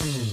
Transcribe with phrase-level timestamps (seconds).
[0.00, 0.29] Mm-hmm.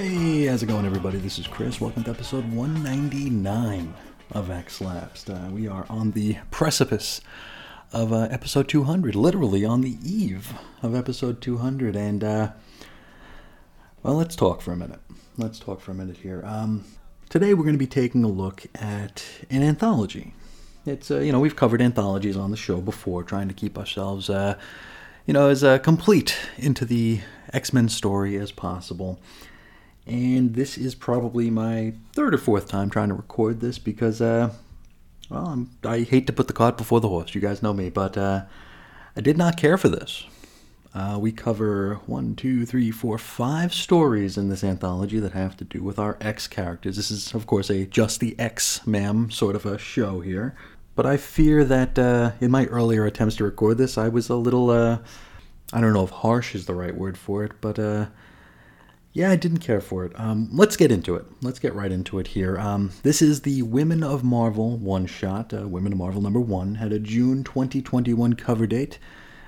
[0.00, 1.18] Hey, how's it going, everybody?
[1.18, 1.80] This is Chris.
[1.80, 3.94] Welcome to episode 199
[4.30, 5.28] of X Lapsed.
[5.28, 7.20] Uh, we are on the precipice
[7.92, 10.52] of uh, episode 200, literally on the eve
[10.84, 11.96] of episode 200.
[11.96, 12.52] And, uh,
[14.04, 15.00] well, let's talk for a minute.
[15.36, 16.44] Let's talk for a minute here.
[16.46, 16.84] Um,
[17.28, 20.32] today, we're going to be taking a look at an anthology.
[20.86, 24.30] It's, uh, you know, we've covered anthologies on the show before, trying to keep ourselves,
[24.30, 24.56] uh,
[25.26, 27.18] you know, as uh, complete into the
[27.52, 29.18] X Men story as possible.
[30.08, 34.52] And this is probably my third or fourth time trying to record this because, uh,
[35.28, 37.34] well, I'm, I hate to put the cart before the horse.
[37.34, 38.44] You guys know me, but uh,
[39.14, 40.24] I did not care for this.
[40.94, 45.64] Uh, we cover one, two, three, four, five stories in this anthology that have to
[45.64, 46.96] do with our X characters.
[46.96, 50.56] This is, of course, a just the X, ma'am, sort of a show here.
[50.96, 54.36] But I fear that uh, in my earlier attempts to record this, I was a
[54.36, 54.98] little, uh,
[55.72, 58.06] I don't know if harsh is the right word for it, but uh,
[59.18, 60.12] yeah, I didn't care for it.
[60.14, 61.26] Um, let's get into it.
[61.42, 62.56] Let's get right into it here.
[62.56, 65.52] Um, this is the Women of Marvel one shot.
[65.52, 69.00] Uh, Women of Marvel number one had a June 2021 cover date.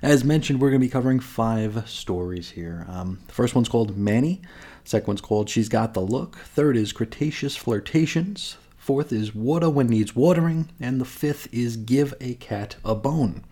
[0.03, 2.85] As mentioned, we're going to be covering five stories here.
[2.89, 4.43] Um, the first one's called Manny.
[4.83, 6.39] Second one's called She's Got the Look.
[6.39, 8.57] Third is Cretaceous Flirtations.
[8.77, 10.69] Fourth is Water When Needs Watering.
[10.81, 13.45] And the fifth is Give a Cat a Bone.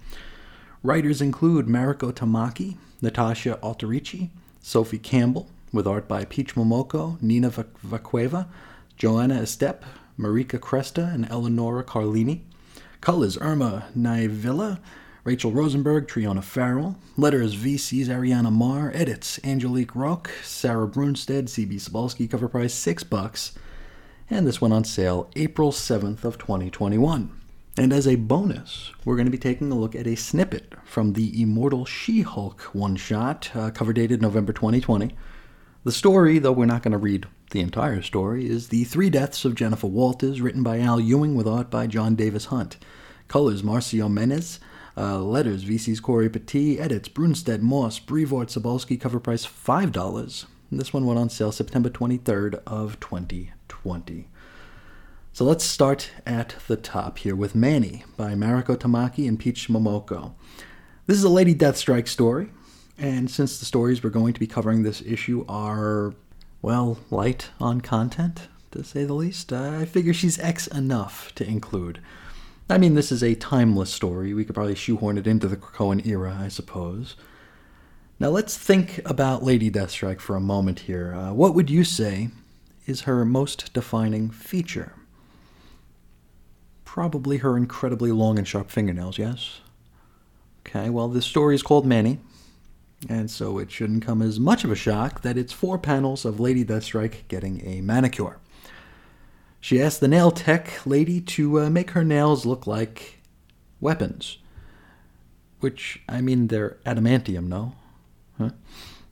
[0.82, 7.80] Writers include Mariko Tamaki, Natasha Alterici, Sophie Campbell, with art by Peach Momoko, Nina Vac-
[7.86, 8.46] Vakueva,
[8.96, 9.82] Joanna Estep,
[10.18, 12.40] Marika Cresta, and Eleonora Carlini.
[13.00, 14.80] Colors Irma Kniivila,
[15.28, 16.96] Rachel Rosenberg, Triona Farrell.
[17.16, 18.90] Letters VC's Ariana Maher.
[18.94, 22.30] Edits Angelique Rock, Sarah Brunstad, CB Cebulski.
[22.30, 23.52] Cover price six bucks.
[24.30, 27.30] And this went on sale April 7th of 2021.
[27.76, 31.12] And as a bonus, we're going to be taking a look at a snippet from
[31.12, 35.14] the Immortal She-Hulk one-shot, uh, cover dated November 2020.
[35.84, 39.44] The story, though we're not going to read the entire story, is The Three Deaths
[39.44, 42.78] of Jennifer Walters, written by Al Ewing with art by Jon Davis Hunt.
[43.28, 44.59] Colors Marcio Menyz.
[44.97, 46.81] Uh, letters VC's Cory Petit.
[46.81, 48.00] Edits Brunstad Moss.
[48.00, 49.00] Brevoort Cebulski.
[49.00, 50.47] Cover price $5.
[50.72, 54.28] And this one went on sale September 23rd of 2020.
[55.33, 60.33] So let's start at the top here with Manny by Mariko Tamaki and Peach Momoko.
[61.06, 62.50] This is a Lady Deathstrike story,
[62.98, 66.14] and since the stories we're going to be covering this issue are,
[66.60, 72.00] well, light on content, to say the least, I figure she's X enough to include.
[72.69, 74.34] I mean, this is a timeless story.
[74.34, 77.16] We could probably shoehorn it into the Krakoan era, I suppose.
[78.20, 81.15] Now let's think about Lady Deathstrike for a moment here.
[81.15, 82.28] Uh, what would you say
[82.84, 84.94] is her most defining feature?
[86.84, 89.60] Probably her incredibly long and sharp fingernails, yes?
[90.66, 92.19] Okay, well, this story is called Manny,
[93.09, 96.41] and so it shouldn't come as much of a shock that it's four panels of
[96.41, 98.38] Lady Deathstrike getting a manicure.
[99.60, 103.19] She asked the nail tech lady to uh, make her nails look like
[103.81, 104.38] weapons.
[105.60, 107.75] Which, I mean, they're adamantium, no?
[108.38, 108.50] Huh?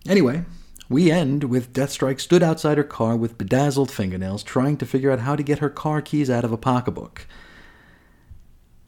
[0.09, 0.45] Anyway,
[0.89, 5.21] we end with Deathstrike stood outside her car with bedazzled fingernails, trying to figure out
[5.21, 7.27] how to get her car keys out of a pocketbook.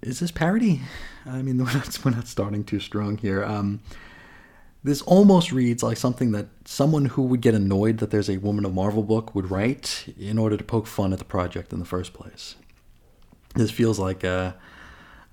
[0.00, 0.82] Is this parody?
[1.26, 3.44] I mean, we're not, we're not starting too strong here.
[3.44, 3.80] Um,
[4.88, 8.64] this almost reads like something that someone who would get annoyed that there's a Woman
[8.64, 11.84] of Marvel book would write in order to poke fun at the project in the
[11.84, 12.56] first place.
[13.54, 14.52] This feels like, uh,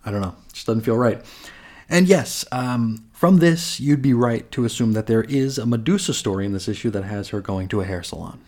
[0.05, 1.23] I don't know, just doesn't feel right.
[1.87, 6.13] And yes, um, from this, you'd be right to assume that there is a Medusa
[6.13, 8.39] story in this issue that has her going to a hair salon.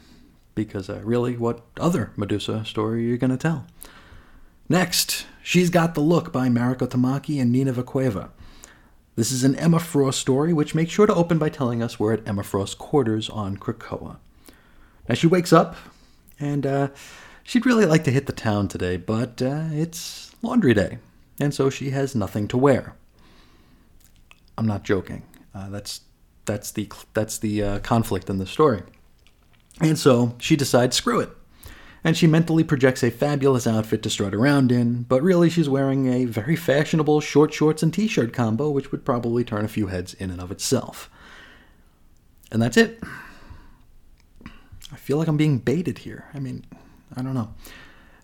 [0.55, 3.67] Because uh, really, what other Medusa story are you going to tell?
[4.67, 8.31] Next, She's Got the Look by Mariko Tamaki and Nina Vakueva.
[9.17, 12.13] This is an Emma Frost story, which makes sure to open by telling us we're
[12.13, 14.17] at Emma Frost's quarters on Krakoa.
[15.09, 15.75] Now she wakes up,
[16.39, 16.89] and uh,
[17.41, 20.99] she'd really like to hit the town today, but uh, it's laundry day.
[21.39, 22.95] and so she has nothing to wear.
[24.55, 25.23] I'm not joking.
[25.51, 26.01] Uh, that's
[26.45, 28.83] that's the that's the uh, conflict in the story.
[29.81, 31.29] And so she decides, screw it.
[32.07, 36.07] And she mentally projects a fabulous outfit to strut around in, but really she's wearing
[36.07, 39.87] a very fashionable short shorts and t shirt combo, which would probably turn a few
[39.87, 41.09] heads in and of itself.
[42.49, 43.03] And that's it.
[44.45, 46.29] I feel like I'm being baited here.
[46.33, 46.63] I mean,
[47.13, 47.53] I don't know.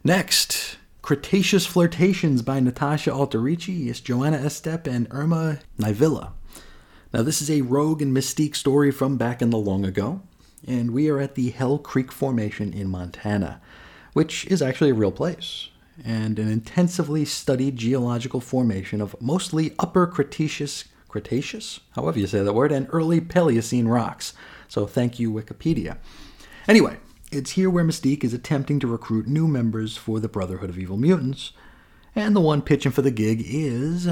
[0.01, 6.31] Next, Cretaceous Flirtations by Natasha Alterici is Joanna Estep and Irma Kniivila.
[7.13, 10.21] Now, this is a rogue and mystique story from back in the long ago,
[10.65, 13.59] and we are at the Hell Creek Formation in Montana,
[14.13, 15.69] which is actually a real place,
[16.03, 22.53] and an intensively studied geological formation of mostly Upper Cretaceous, Cretaceous, however you say that
[22.53, 24.33] word, and early Paleocene rocks.
[24.67, 25.97] So thank you, Wikipedia.
[26.67, 26.97] Anyway,
[27.31, 30.97] it's here where Mystique is attempting to recruit new members for the Brotherhood of Evil
[30.97, 31.51] Mutants,
[32.15, 34.07] and the one pitching for the gig is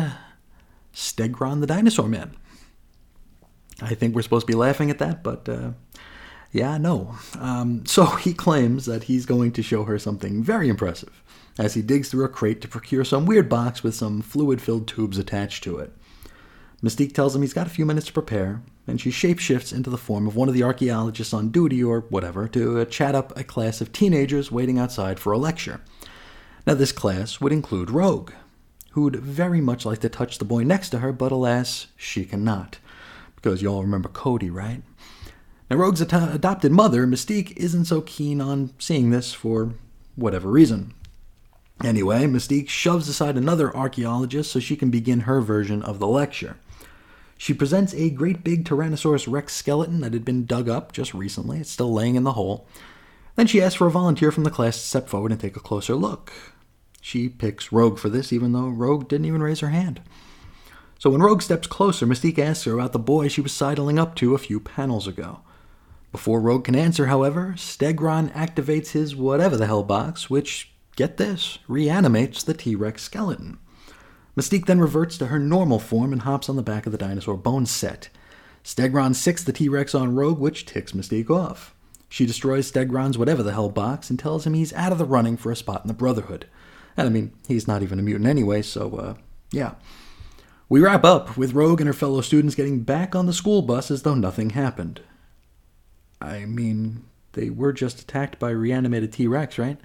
[0.93, 2.35] Stegron the Dinosaur Man.
[3.81, 5.71] I think we're supposed to be laughing at that, but uh,
[6.51, 7.15] yeah, no.
[7.39, 11.23] Um, so he claims that he's going to show her something very impressive
[11.57, 14.87] as he digs through a crate to procure some weird box with some fluid filled
[14.87, 15.93] tubes attached to it.
[16.81, 19.97] Mystique tells him he's got a few minutes to prepare, and she shapeshifts into the
[19.97, 23.43] form of one of the archaeologists on duty or whatever to uh, chat up a
[23.43, 25.81] class of teenagers waiting outside for a lecture.
[26.65, 28.31] Now, this class would include Rogue,
[28.91, 32.79] who'd very much like to touch the boy next to her, but alas, she cannot.
[33.35, 34.81] Because you all remember Cody, right?
[35.71, 39.75] Now, Rogue's ad- adopted mother, Mystique, isn't so keen on seeing this for
[40.17, 40.93] whatever reason.
[41.81, 46.57] Anyway, Mystique shoves aside another archaeologist so she can begin her version of the lecture.
[47.37, 51.59] She presents a great big Tyrannosaurus rex skeleton that had been dug up just recently.
[51.59, 52.67] It's still laying in the hole.
[53.37, 55.61] Then she asks for a volunteer from the class to step forward and take a
[55.61, 56.33] closer look.
[56.99, 60.01] She picks Rogue for this, even though Rogue didn't even raise her hand.
[60.99, 64.15] So when Rogue steps closer, Mystique asks her about the boy she was sidling up
[64.15, 65.39] to a few panels ago.
[66.11, 71.59] Before Rogue can answer, however, Stegron activates his whatever the hell box, which, get this,
[71.67, 73.59] reanimates the T Rex skeleton.
[74.35, 77.37] Mystique then reverts to her normal form and hops on the back of the dinosaur
[77.37, 78.09] bone set.
[78.63, 81.73] Stegron sicks the T Rex on Rogue, which ticks Mystique off.
[82.09, 85.37] She destroys Stegron's whatever the hell box and tells him he's out of the running
[85.37, 86.45] for a spot in the Brotherhood.
[86.97, 89.13] And I mean, he's not even a mutant anyway, so, uh,
[89.51, 89.75] yeah.
[90.67, 93.89] We wrap up with Rogue and her fellow students getting back on the school bus
[93.89, 95.01] as though nothing happened.
[96.21, 97.03] I mean,
[97.33, 99.79] they were just attacked by reanimated T Rex, right?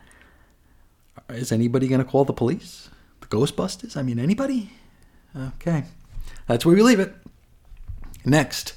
[1.31, 2.91] Is anybody going to call the police?
[3.21, 3.97] The Ghostbusters?
[3.97, 4.71] I mean, anybody?
[5.35, 5.85] Okay.
[6.47, 7.15] That's where we leave it.
[8.25, 8.75] Next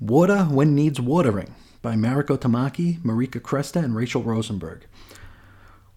[0.00, 4.86] Water When Needs Watering by Mariko Tamaki, Marika Cresta, and Rachel Rosenberg.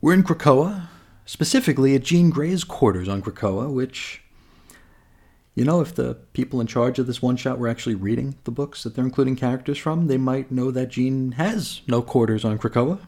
[0.02, 0.88] We're in Krakoa,
[1.26, 4.22] specifically at Jean Grey's quarters on Krakoa, which,
[5.56, 8.52] you know, if the people in charge of this one shot were actually reading the
[8.52, 12.58] books that they're including characters from, they might know that Jean has no quarters on
[12.58, 13.00] Krakoa.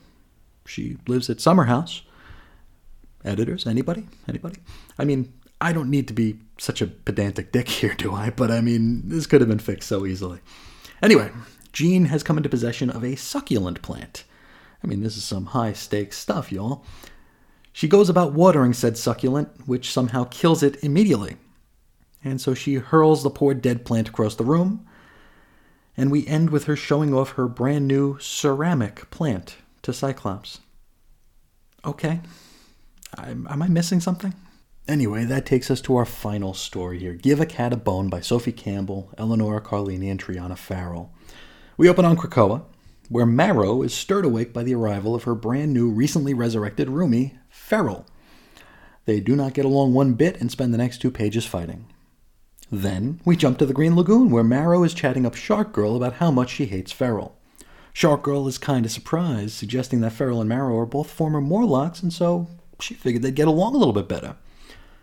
[0.65, 2.01] She lives at Summer House.
[3.23, 3.67] Editors?
[3.67, 4.07] Anybody?
[4.27, 4.57] Anybody?
[4.97, 8.29] I mean i don't need to be such a pedantic dick here do i?
[8.29, 10.39] But i mean this could have been fixed so easily.
[11.01, 11.31] Anyway
[11.71, 14.23] jean has come into possession of a succulent plant.
[14.83, 16.83] I mean this is some high stakes stuff y'all.
[17.73, 21.37] She goes about watering said succulent which somehow kills it immediately
[22.23, 24.85] and so she hurls the poor dead plant across the room
[25.97, 30.59] and we end with her showing off her brand new ceramic plant to cyclops
[31.85, 32.21] okay
[33.17, 34.33] Am, am I missing something?
[34.87, 38.21] Anyway, that takes us to our final story here Give a Cat a Bone by
[38.21, 41.11] Sophie Campbell, Eleonora Carlini, and Triona Farrell.
[41.77, 42.63] We open on Krakoa,
[43.09, 47.37] where Marrow is stirred awake by the arrival of her brand new, recently resurrected roomie,
[47.49, 48.05] Feral.
[49.05, 51.87] They do not get along one bit and spend the next two pages fighting.
[52.71, 56.15] Then we jump to the Green Lagoon, where Marrow is chatting up Shark Girl about
[56.15, 57.37] how much she hates Feral.
[57.91, 62.01] Shark Girl is kind of surprised, suggesting that Feral and Marrow are both former Morlocks,
[62.01, 62.47] and so
[62.79, 64.37] she figured they'd get along a little bit better.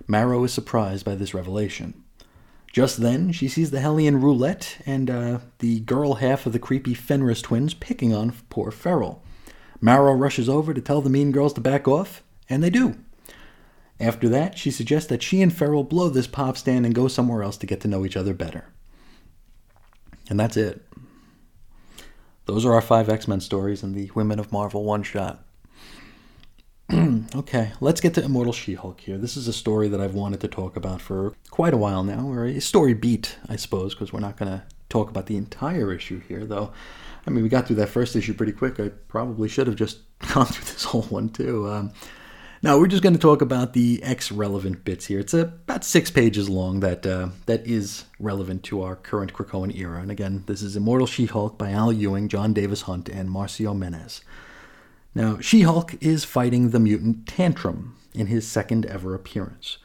[0.06, 2.02] Marrow is surprised by this revelation.
[2.72, 6.94] Just then, she sees the Hellion roulette and uh, the girl half of the creepy
[6.94, 9.22] Fenris twins picking on poor Feral.
[9.80, 12.96] Marrow rushes over to tell the mean girls to back off, and they do.
[14.00, 17.42] After that, she suggests that she and Feral blow this pop stand and go somewhere
[17.42, 18.66] else to get to know each other better.
[20.30, 20.82] And that's it.
[22.46, 25.44] Those are our five X Men stories in the Women of Marvel one shot.
[27.34, 29.18] okay, let's get to Immortal She Hulk here.
[29.18, 32.26] This is a story that I've wanted to talk about for quite a while now,
[32.26, 35.92] or a story beat, I suppose, because we're not going to talk about the entire
[35.92, 36.72] issue here, though.
[37.26, 38.80] I mean, we got through that first issue pretty quick.
[38.80, 39.98] I probably should have just
[40.32, 41.68] gone through this whole one, too.
[41.68, 41.92] Um,
[42.60, 45.20] Now we're just going to talk about the X relevant bits here.
[45.20, 50.00] It's about six pages long that uh, that is relevant to our current Krakoan era.
[50.00, 54.22] And again, this is Immortal She-Hulk by Al Ewing, Jon Davis-Hunt, and Marcio Menyz.
[55.14, 59.78] Now, She-Hulk is fighting the mutant Tantrum in his second ever appearance.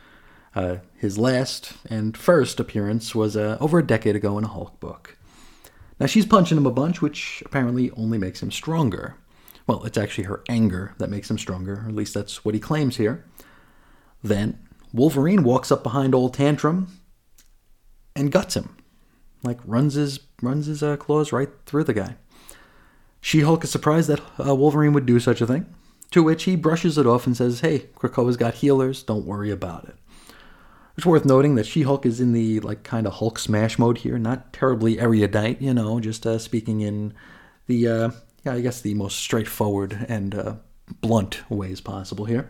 [0.56, 4.80] Uh, his last and first appearance was uh, over a decade ago in a Hulk
[4.80, 5.16] book.
[6.00, 9.16] Now, she's punching him a bunch, which apparently only makes him stronger.
[9.66, 12.60] Well, it's actually her anger that makes him stronger, or at least that's what he
[12.60, 13.26] claims here.
[14.22, 14.60] Then,
[14.94, 17.00] Wolverine walks up behind old Tantrum
[18.16, 18.76] and guts him.
[19.42, 22.16] Like, runs his, runs his uh, claws right through the guy.
[23.22, 25.66] She Hulk is surprised that uh, Wolverine would do such a thing,
[26.12, 29.86] to which he brushes it off and says, Hey, Krakoa's got healers, don't worry about
[29.86, 29.96] it.
[30.98, 34.20] It's worth noting that She-Hulk is in the like kind of Hulk smash mode here,
[34.20, 37.14] not terribly erudite, you know, just uh, speaking in
[37.66, 38.12] the uh,
[38.46, 40.56] yeah, I guess the most straightforward and uh,
[41.02, 42.50] blunt ways possible here.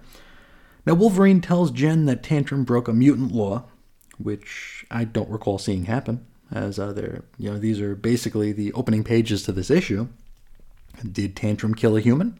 [0.85, 3.63] Now Wolverine tells Jen that Tantrum broke a mutant law,
[4.17, 8.73] which I don't recall seeing happen, as uh, they're you know these are basically the
[8.73, 10.07] opening pages to this issue.
[11.09, 12.39] Did Tantrum kill a human?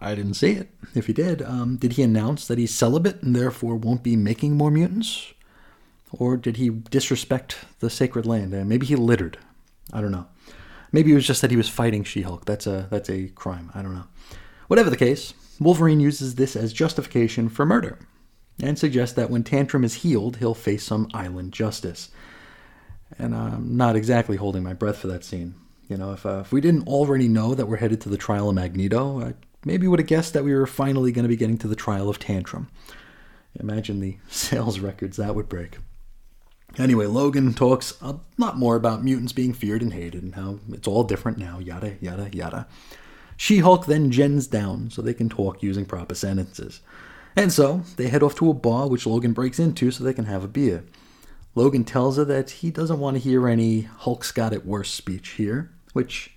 [0.00, 0.70] I didn't see it.
[0.94, 4.56] If he did, um, did he announce that he's celibate and therefore won't be making
[4.56, 5.34] more mutants?
[6.10, 8.54] Or did he disrespect the sacred land?
[8.54, 9.38] Uh, maybe he littered.
[9.92, 10.26] I don't know.
[10.94, 12.44] Maybe it was just that he was fighting She-Hulk.
[12.44, 13.72] That's a that's a crime.
[13.74, 14.06] I don't know.
[14.68, 17.98] Whatever the case, Wolverine uses this as justification for murder,
[18.62, 22.10] and suggests that when Tantrum is healed, he'll face some island justice.
[23.18, 25.56] And I'm not exactly holding my breath for that scene.
[25.88, 28.48] You know, if uh, if we didn't already know that we're headed to the trial
[28.48, 29.34] of Magneto, I
[29.64, 32.08] maybe would have guessed that we were finally going to be getting to the trial
[32.08, 32.68] of Tantrum.
[33.58, 35.78] Imagine the sales records that would break.
[36.78, 40.88] Anyway, Logan talks a lot more about mutants being feared and hated and how it's
[40.88, 42.66] all different now, yada, yada, yada.
[43.36, 46.80] She Hulk then gens down so they can talk using proper sentences.
[47.36, 50.26] And so, they head off to a bar which Logan breaks into so they can
[50.26, 50.84] have a beer.
[51.54, 55.30] Logan tells her that he doesn't want to hear any Hulk's got it worse speech
[55.30, 56.34] here, which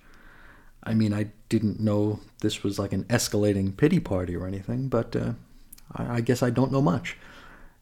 [0.82, 5.14] I mean, I didn't know this was like an escalating pity party or anything, but
[5.14, 5.32] uh,
[5.94, 7.16] I, I, guess I don't know much.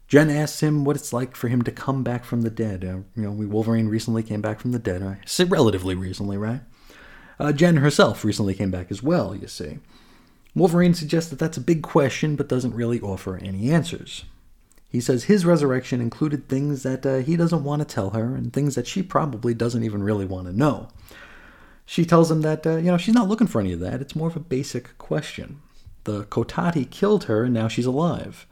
[0.07, 2.83] Jen asks him what it's like for him to come back from the dead.
[2.83, 5.19] Uh, you know, Wolverine recently came back from the dead.
[5.25, 6.61] Say relatively recently, right?
[7.39, 9.79] Uh, Jen herself recently came back as well, you see.
[10.55, 14.23] Wolverine suggests that that's a big question, but doesn't really offer any answers.
[14.89, 18.51] He says his resurrection included things that uh, he doesn't want to tell her and
[18.51, 20.87] things that she probably doesn't even really want to know.
[21.85, 24.01] She tells him that, uh, you know, she's not looking for any of that.
[24.01, 25.61] It's more of a basic question.
[26.05, 28.47] The Kotati killed her, and now she's alive.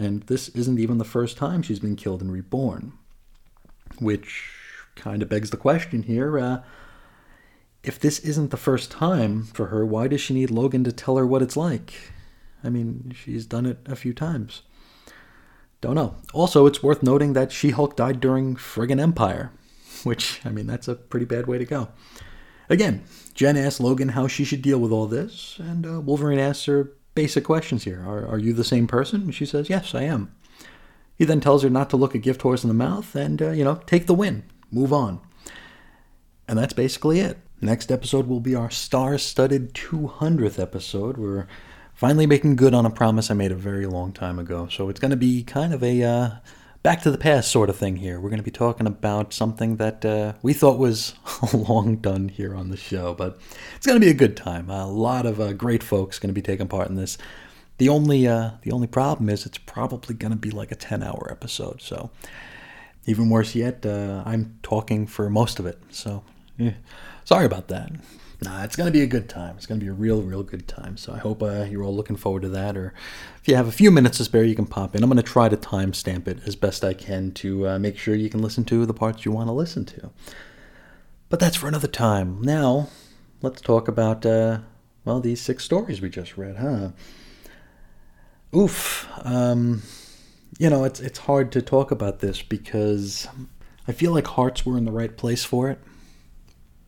[0.00, 2.94] And this isn't even the first time she's been killed and reborn.
[3.98, 4.50] Which
[4.96, 6.62] kind of begs the question here uh,
[7.82, 11.16] if this isn't the first time for her, why does she need Logan to tell
[11.16, 11.92] her what it's like?
[12.62, 14.62] I mean, she's done it a few times.
[15.80, 16.16] Don't know.
[16.34, 19.50] Also, it's worth noting that She Hulk died during friggin' Empire,
[20.04, 21.88] which, I mean, that's a pretty bad way to go.
[22.68, 23.02] Again,
[23.34, 26.92] Jen asks Logan how she should deal with all this, and uh, Wolverine asks her
[27.14, 28.00] basic questions here.
[28.06, 29.22] Are, are you the same person?
[29.22, 30.34] And she says, Yes, I am.
[31.16, 33.50] He then tells her not to look a gift horse in the mouth and, uh,
[33.50, 35.20] you know, take the win, move on.
[36.48, 37.38] And that's basically it.
[37.60, 41.18] Next episode will be our star studded 200th episode.
[41.18, 41.46] We're
[41.92, 44.66] finally making good on a promise I made a very long time ago.
[44.68, 46.02] So it's going to be kind of a.
[46.02, 46.30] Uh,
[46.82, 48.20] back to the past sort of thing here.
[48.20, 51.14] We're going to be talking about something that uh, we thought was
[51.52, 53.38] long done here on the show, but
[53.76, 54.70] it's going to be a good time.
[54.70, 57.18] A lot of uh, great folks going to be taking part in this.
[57.78, 61.02] The only uh, the only problem is it's probably going to be like a ten
[61.02, 61.80] hour episode.
[61.80, 62.10] So
[63.06, 65.78] even worse yet, uh, I'm talking for most of it.
[65.88, 66.22] So
[66.58, 66.72] eh,
[67.24, 67.90] sorry about that.
[68.42, 69.56] Nah, it's going to be a good time.
[69.56, 70.96] It's going to be a real, real good time.
[70.96, 72.74] So I hope uh, you're all looking forward to that.
[72.74, 72.94] Or
[73.40, 75.02] if you have a few minutes to spare, you can pop in.
[75.02, 78.14] I'm going to try to timestamp it as best I can to uh, make sure
[78.14, 80.10] you can listen to the parts you want to listen to.
[81.28, 82.40] But that's for another time.
[82.40, 82.88] Now,
[83.42, 84.60] let's talk about, uh,
[85.04, 86.90] well, these six stories we just read, huh?
[88.56, 89.06] Oof.
[89.22, 89.82] Um,
[90.58, 93.28] you know, it's, it's hard to talk about this because
[93.86, 95.78] I feel like hearts were in the right place for it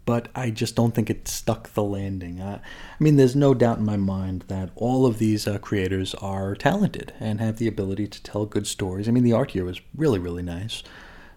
[0.04, 2.40] but I just don't think it stuck the landing.
[2.40, 2.61] I, I
[2.99, 7.12] mean, there's no doubt in my mind that all of these uh, creators are talented
[7.21, 9.09] and have the ability to tell good stories.
[9.09, 10.82] I mean, the art here was really, really nice.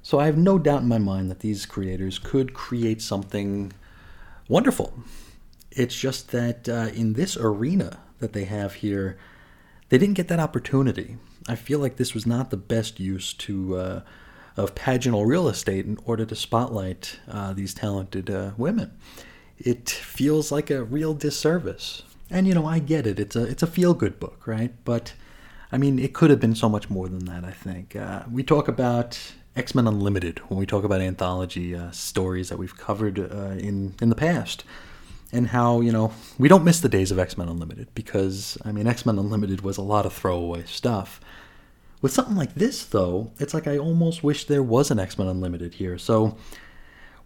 [0.01, 3.71] So I have no doubt in my mind that these creators could create something
[4.47, 4.93] wonderful.
[5.71, 9.17] It's just that uh, in this arena that they have here,
[9.89, 11.17] they didn't get that opportunity.
[11.47, 14.03] I feel like this was not the best use to.
[14.57, 18.97] Of paginal real estate in order to spotlight uh, these talented uh, women.
[19.57, 22.03] It feels like a real disservice.
[22.29, 23.19] And you know, I get it.
[23.19, 24.73] It's a it's a feel good book, right?
[24.85, 25.13] But
[25.71, 27.43] I mean, it could have been so much more than that.
[27.43, 29.19] I think uh, we talk about
[29.55, 33.95] X Men Unlimited when we talk about anthology uh, stories that we've covered uh, in
[34.01, 34.63] in the past,
[35.31, 38.71] and how you know we don't miss the days of X Men Unlimited because I
[38.71, 41.19] mean X Men Unlimited was a lot of throwaway stuff.
[42.05, 45.27] With something like this, though, it's like I almost wish there was an X Men
[45.27, 45.97] Unlimited here.
[45.97, 46.37] So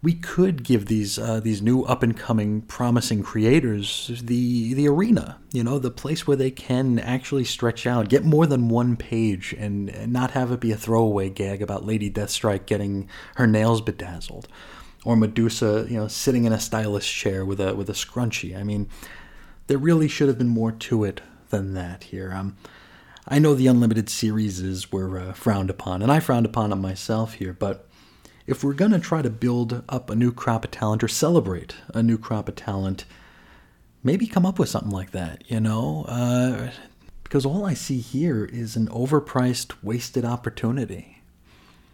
[0.00, 5.38] we could give these uh, these new up and coming promising creators the the arena
[5.52, 9.54] you know the place where they can actually stretch out get more than one page
[9.58, 13.82] and, and not have it be a throwaway gag about lady deathstrike getting her nails
[13.82, 14.48] bedazzled
[15.04, 18.62] or medusa you know sitting in a stylist chair with a with a scrunchie i
[18.62, 18.88] mean
[19.66, 21.20] there really should have been more to it
[21.50, 22.56] than that here um,
[23.30, 27.34] i know the unlimited series were uh, frowned upon and i frowned upon them myself
[27.34, 27.86] here but
[28.50, 31.76] if we're going to try to build up a new crop of talent or celebrate
[31.94, 33.04] a new crop of talent,
[34.02, 36.04] maybe come up with something like that, you know?
[36.08, 36.70] Uh,
[37.22, 41.22] because all I see here is an overpriced, wasted opportunity.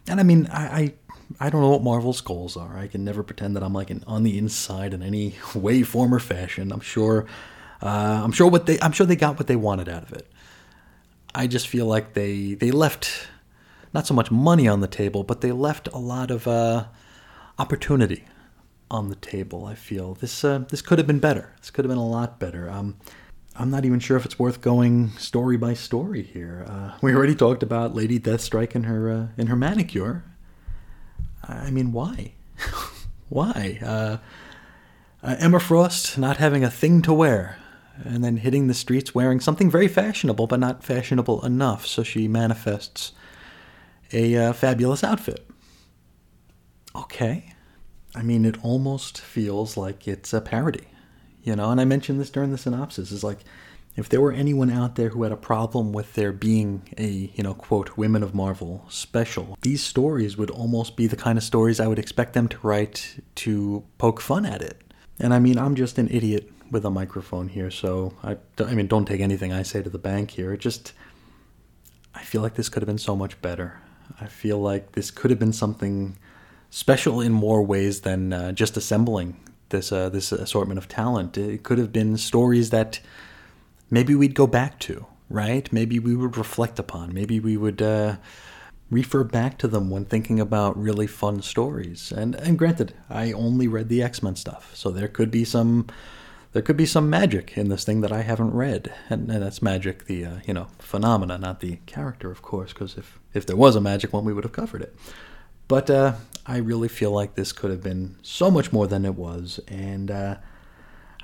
[0.07, 0.93] And I mean, I, I,
[1.39, 2.75] I don't know what Marvel's goals are.
[2.75, 6.11] I can never pretend that I'm like an, on the inside in any way, form,
[6.11, 6.71] or fashion.
[6.71, 7.27] I'm sure,
[7.83, 10.27] uh, I'm sure what they, I'm sure they got what they wanted out of it.
[11.35, 13.27] I just feel like they, they left
[13.93, 16.85] not so much money on the table, but they left a lot of uh,
[17.57, 18.25] opportunity
[18.89, 19.65] on the table.
[19.65, 21.53] I feel this uh, this could have been better.
[21.59, 22.69] This could have been a lot better.
[22.69, 22.97] Um,
[23.55, 26.65] I'm not even sure if it's worth going story by story here.
[26.67, 30.23] Uh, we already talked about Lady Deathstrike and her uh, in her manicure.
[31.43, 32.33] I mean, why?
[33.29, 33.79] why?
[33.83, 34.17] Uh,
[35.23, 37.57] uh, Emma Frost not having a thing to wear,
[38.03, 42.27] and then hitting the streets wearing something very fashionable, but not fashionable enough, so she
[42.27, 43.11] manifests
[44.13, 45.47] a uh, fabulous outfit.
[46.95, 47.53] Okay.
[48.15, 50.87] I mean, it almost feels like it's a parody,
[51.43, 51.69] you know.
[51.69, 53.11] And I mentioned this during the synopsis.
[53.11, 53.39] Is like,
[53.95, 57.43] if there were anyone out there who had a problem with there being a, you
[57.43, 61.79] know, quote, Women of Marvel special, these stories would almost be the kind of stories
[61.79, 64.81] I would expect them to write to poke fun at it.
[65.19, 68.87] And I mean, I'm just an idiot with a microphone here, so I, I mean,
[68.87, 70.53] don't take anything I say to the bank here.
[70.53, 70.93] It just,
[72.13, 73.79] I feel like this could have been so much better.
[74.21, 76.17] I feel like this could have been something
[76.69, 79.37] special in more ways than uh, just assembling
[79.69, 81.37] this uh, this assortment of talent.
[81.37, 82.99] It could have been stories that
[83.89, 85.71] maybe we'd go back to, right?
[85.71, 87.13] Maybe we would reflect upon.
[87.13, 88.17] Maybe we would uh,
[88.89, 92.11] refer back to them when thinking about really fun stories.
[92.11, 95.87] And and granted, I only read the X Men stuff, so there could be some
[96.57, 99.61] there could be some magic in this thing that I haven't read, and, and that's
[99.61, 102.73] magic, the uh, you know phenomena, not the character, of course.
[102.73, 104.95] Because if if there was a magic one, we would have covered it.
[105.67, 106.13] But uh,
[106.47, 110.09] I really feel like this could have been so much more than it was, and
[110.09, 110.37] uh,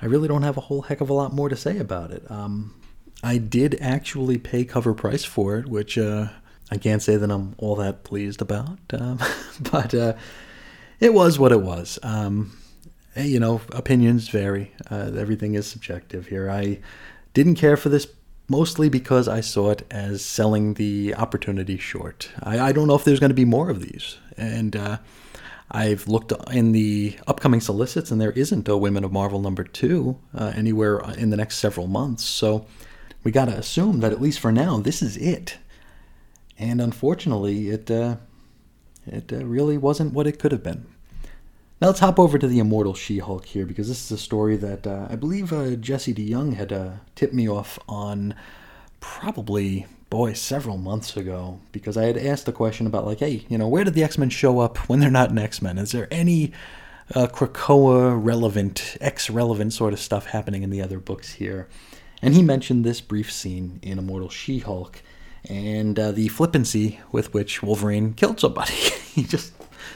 [0.00, 2.30] I really don't have a whole heck of a lot more to say about it.
[2.30, 2.80] Um,
[3.24, 6.28] I did actually pay cover price for it, which uh,
[6.70, 9.18] I can't say that I'm all that pleased about, um,
[9.72, 10.12] but uh,
[11.00, 11.98] it was what it was.
[12.04, 12.56] Um,
[13.16, 14.72] you know, opinions vary.
[14.90, 16.50] Uh, everything is subjective here.
[16.50, 16.80] I
[17.32, 18.06] didn't care for this
[18.48, 22.30] mostly because I saw it as selling the opportunity short.
[22.42, 24.18] I, I don't know if there's going to be more of these.
[24.36, 24.98] And uh,
[25.70, 30.18] I've looked in the upcoming solicits, and there isn't a Women of Marvel number two
[30.34, 32.24] uh, anywhere in the next several months.
[32.24, 32.66] So
[33.22, 35.58] we got to assume that at least for now, this is it.
[36.58, 38.16] And unfortunately, it uh,
[39.06, 40.86] it uh, really wasn't what it could have been.
[41.80, 44.86] Now let's hop over to the Immortal She-Hulk here because this is a story that
[44.86, 48.34] uh, I believe uh, Jesse DeYoung had uh, tipped me off on
[49.00, 53.58] probably boy several months ago because I had asked the question about like hey you
[53.58, 55.76] know where did the X-Men show up when they're not in X-Men?
[55.76, 56.52] Is there any
[57.14, 61.68] uh, Krakoa relevant X relevant sort of stuff happening in the other books here?
[62.22, 65.02] And he mentioned this brief scene in Immortal She-Hulk
[65.46, 68.72] and uh, the flippancy with which Wolverine killed somebody.
[69.14, 69.52] He just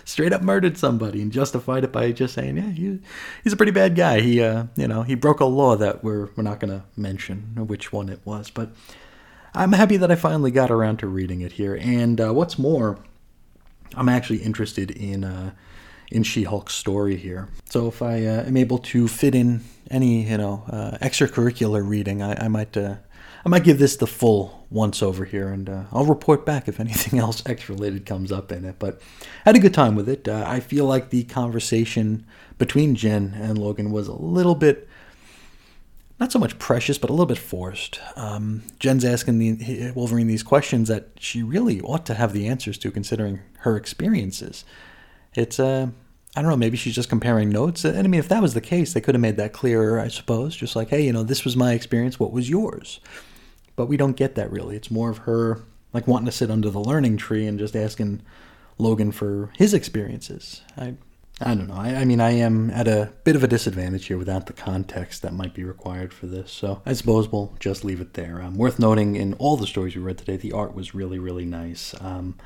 [0.09, 2.99] straight up murdered somebody and justified it by just saying, yeah, he,
[3.45, 4.21] he's a pretty bad guy.
[4.21, 7.67] He, uh, you know, he broke a law that we're we're not going to mention
[7.67, 8.71] which one it was, but
[9.55, 11.79] I'm happy that I finally got around to reading it here.
[11.79, 12.99] And uh, what's more,
[13.95, 15.51] I'm actually interested in uh,
[16.11, 17.49] in She-Hulk's story here.
[17.67, 22.23] So if I uh, am able to fit in any, you know, uh, extracurricular reading,
[22.23, 22.95] I, I might uh,
[23.45, 26.81] I might give this the full once over here, and uh, I'll report back if
[26.81, 28.77] anything else X related comes up in it.
[28.79, 29.01] But
[29.47, 30.29] I had a good time with it.
[30.29, 32.27] Uh, I feel like the conversation
[32.59, 34.89] between Jen and Logan was a little bit,
[36.19, 38.01] not so much precious, but a little bit forced.
[38.17, 42.77] Um, Jen's asking the Wolverine these questions that she really ought to have the answers
[42.79, 44.65] to, considering her experiences.
[45.35, 45.89] It's uh,
[46.37, 47.85] I don't know, maybe she's just comparing notes.
[47.85, 50.09] And I mean, if that was the case, they could have made that clearer, I
[50.09, 50.55] suppose.
[50.55, 53.01] Just like, hey, you know, this was my experience, what was yours?
[53.77, 54.77] But we don't get that really.
[54.77, 55.61] It's more of her
[55.93, 58.23] like wanting to sit under the learning tree and just asking
[58.77, 60.63] Logan for his experiences.
[60.77, 60.95] I
[61.41, 61.75] I don't know.
[61.75, 65.23] I, I, mean, I am at a bit of a disadvantage here without the context
[65.23, 66.51] that might be required for this.
[66.51, 68.43] So I suppose we'll just leave it there.
[68.43, 71.45] Um, worth noting in all the stories we read today, the art was really, really
[71.45, 71.95] nice.
[72.01, 72.37] Um,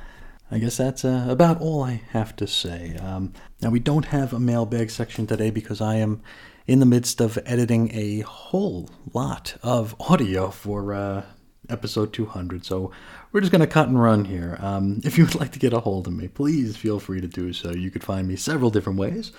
[0.53, 2.95] I guess that's uh, about all I have to say.
[2.97, 6.21] Um, now, we don't have a mailbag section today because I am
[6.67, 11.23] in the midst of editing a whole lot of audio for uh,
[11.69, 12.63] episode 200.
[12.65, 12.91] So
[13.31, 14.59] we're just going to cut and run here.
[14.59, 17.27] Um, if you would like to get a hold of me, please feel free to
[17.27, 17.71] do so.
[17.71, 19.31] You could find me several different ways.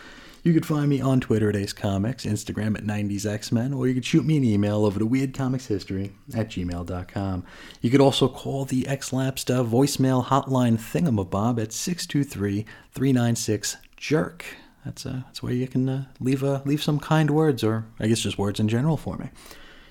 [0.45, 3.95] You could find me on Twitter at Ace Comics, Instagram at 90s X-Men, or you
[3.95, 7.45] could shoot me an email over to weirdcomicshistory at gmail.com.
[7.81, 14.43] You could also call the X-Lapsed voicemail hotline thingamabob at 623-396-JERK.
[14.85, 18.09] That's, uh, that's where you can uh, leave, uh, leave some kind words, or I
[18.09, 19.31] guess just words in general for me.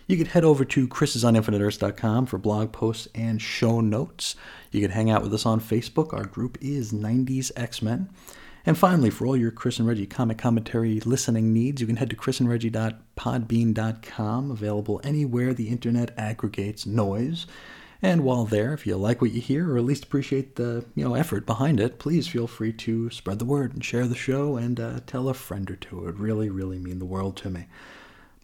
[0.05, 4.35] You could head over to chrisisoninfiniteearths.com for blog posts and show notes.
[4.69, 6.13] You could hang out with us on Facebook.
[6.13, 8.11] Our group is 90s X-Men.
[8.65, 12.09] And finally, for all your Chris and Reggie comic commentary listening needs, you can head
[12.11, 17.45] to chrisandreggie.podbean.com, available anywhere the internet aggregates noise.
[18.01, 21.05] And while there, if you like what you hear or at least appreciate the you
[21.05, 24.57] know effort behind it, please feel free to spread the word and share the show
[24.57, 25.99] and uh, tell a friend or two.
[25.99, 27.67] It would really, really mean the world to me.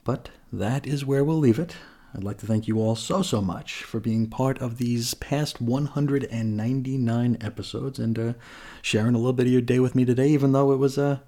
[0.06, 1.76] But that is where we'll leave it.
[2.14, 5.62] I'd like to thank you all so, so much for being part of these past
[5.62, 8.34] 199 episodes and uh,
[8.82, 11.20] sharing a little bit of your day with me today, even though it was uh,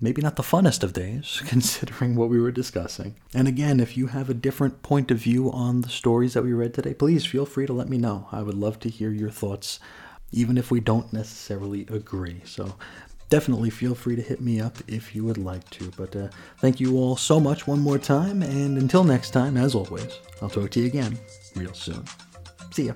[0.00, 3.16] maybe not the funnest of days, considering what we were discussing.
[3.34, 6.52] And again, if you have a different point of view on the stories that we
[6.52, 8.28] read today, please feel free to let me know.
[8.30, 9.80] I would love to hear your thoughts,
[10.30, 12.42] even if we don't necessarily agree.
[12.44, 12.76] So
[13.30, 15.90] definitely feel free to hit me up if you would like to.
[15.96, 19.74] But uh, thank you all so much one more time, and until next time, as
[19.74, 21.18] always, I'll talk to you again
[21.56, 22.04] real soon.
[22.72, 22.92] See ya.